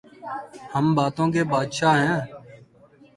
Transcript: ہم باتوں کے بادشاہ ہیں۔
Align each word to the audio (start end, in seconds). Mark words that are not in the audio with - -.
ہم 0.73 0.85
باتوں 0.95 1.27
کے 1.33 1.41
بادشاہ 1.53 1.95
ہیں۔ 2.03 2.19